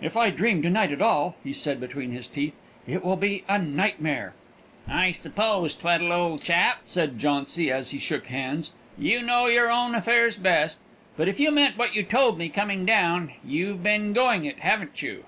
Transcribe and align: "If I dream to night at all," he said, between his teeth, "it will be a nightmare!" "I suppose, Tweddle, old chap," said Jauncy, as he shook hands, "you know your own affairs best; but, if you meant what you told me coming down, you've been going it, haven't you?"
"If 0.00 0.16
I 0.16 0.30
dream 0.30 0.62
to 0.62 0.68
night 0.68 0.90
at 0.90 1.00
all," 1.00 1.36
he 1.44 1.52
said, 1.52 1.78
between 1.78 2.10
his 2.10 2.26
teeth, 2.26 2.54
"it 2.88 3.04
will 3.04 3.14
be 3.14 3.44
a 3.48 3.56
nightmare!" 3.56 4.34
"I 4.88 5.12
suppose, 5.12 5.76
Tweddle, 5.76 6.10
old 6.10 6.42
chap," 6.42 6.80
said 6.86 7.20
Jauncy, 7.20 7.70
as 7.70 7.90
he 7.90 7.98
shook 7.98 8.26
hands, 8.26 8.72
"you 8.98 9.22
know 9.22 9.46
your 9.46 9.70
own 9.70 9.94
affairs 9.94 10.36
best; 10.36 10.78
but, 11.16 11.28
if 11.28 11.38
you 11.38 11.52
meant 11.52 11.78
what 11.78 11.94
you 11.94 12.02
told 12.02 12.36
me 12.36 12.48
coming 12.48 12.84
down, 12.84 13.30
you've 13.46 13.80
been 13.84 14.12
going 14.12 14.44
it, 14.44 14.58
haven't 14.58 15.02
you?" 15.02 15.24